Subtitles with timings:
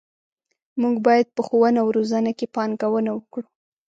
[0.81, 3.45] موږ باید په ښوونه او روزنه کې پانګونه وکړو.